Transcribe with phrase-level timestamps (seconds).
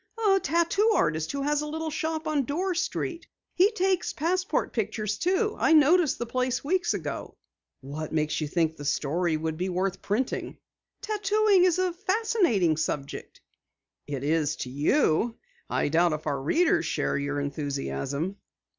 [0.29, 3.27] "A tattoo artist who has a little shop on Dorr Street.
[3.53, 5.55] He takes passport pictures, too.
[5.59, 7.35] I noticed the place weeks ago."
[7.81, 10.57] "What makes you think the story would be worth printing?"
[11.03, 13.41] "Tattooing is a fascinating subject."
[14.07, 15.37] "It is to you.
[15.69, 18.37] I doubt if our readers share your enthusiasm."